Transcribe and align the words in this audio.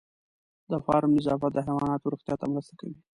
د 0.71 0.73
فارم 0.85 1.11
نظافت 1.17 1.51
د 1.53 1.57
حیواناتو 1.67 2.11
روغتیا 2.13 2.35
ته 2.39 2.45
مرسته 2.51 2.73
کوي. 2.79 2.97